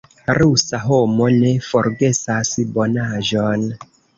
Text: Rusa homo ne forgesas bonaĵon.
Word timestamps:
Rusa 0.37 0.79
homo 0.85 1.27
ne 1.35 1.53
forgesas 1.67 2.57
bonaĵon. 2.79 3.71